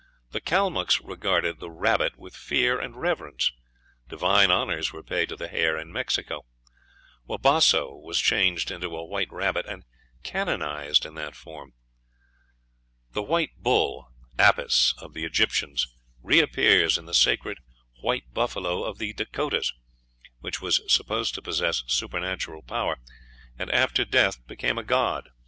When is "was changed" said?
8.01-8.71